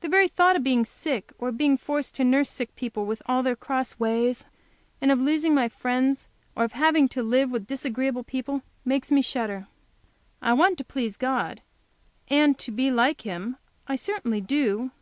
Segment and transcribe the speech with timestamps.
[0.00, 3.20] The very thought of being sick, or of being forced to nurse sick people, with
[3.26, 4.46] all their cross ways,
[5.02, 9.20] and of losing my friends, or of having to live with disagreeable people, makes me
[9.20, 9.66] shudder.
[10.40, 11.60] I want to please God,
[12.28, 13.58] and to be like Him.
[13.86, 14.92] I certainly do.